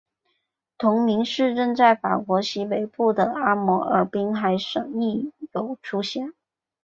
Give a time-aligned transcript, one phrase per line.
[0.79, 6.33] 同名市镇在法国西北部的阿摩尔滨海省亦有出现。